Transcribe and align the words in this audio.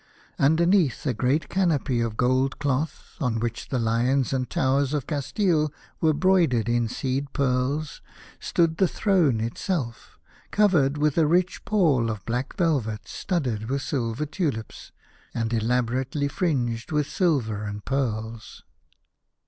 Underneath 0.39 1.05
a 1.05 1.13
great 1.13 1.47
canopy 1.47 2.01
of 2.01 2.17
gold 2.17 2.57
cloth, 2.57 3.15
on 3.19 3.39
which 3.39 3.69
the 3.69 3.77
lions 3.77 4.33
and 4.33 4.49
towers 4.49 4.95
of 4.95 5.05
Castile 5.05 5.71
were 5.99 6.11
broidered 6.11 6.67
in 6.67 6.87
seed 6.87 7.31
pearls, 7.33 8.01
stood 8.39 8.77
the 8.77 8.87
throne 8.87 9.39
itself, 9.39 10.17
covered 10.49 10.97
with 10.97 11.19
a 11.19 11.27
rich 11.27 11.63
pall 11.65 12.09
of 12.09 12.25
black 12.25 12.57
velvet 12.57 13.07
studded 13.07 13.69
with 13.69 13.83
silver 13.83 14.25
tulips 14.25 14.91
and 15.35 15.51
54 15.51 15.51
The 15.51 15.51
Birthday 15.51 15.51
of 15.51 15.51
the 15.51 15.55
Infanta. 15.55 15.65
elaborately 15.91 16.27
fringed 16.27 16.91
with 16.91 17.07
silver 17.07 17.63
and 17.65 17.85
pearls. 17.85 18.63